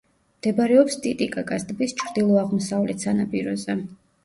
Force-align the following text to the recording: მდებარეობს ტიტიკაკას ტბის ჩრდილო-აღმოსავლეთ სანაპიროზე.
მდებარეობს 0.37 0.97
ტიტიკაკას 1.03 1.67
ტბის 1.69 1.95
ჩრდილო-აღმოსავლეთ 2.01 3.09
სანაპიროზე. 3.09 3.81